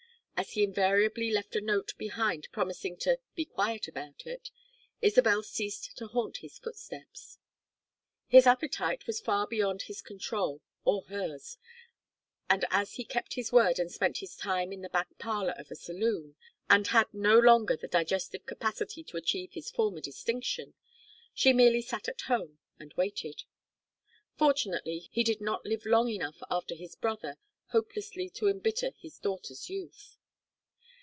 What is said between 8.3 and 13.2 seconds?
appetite was far beyond his control or hers, and as he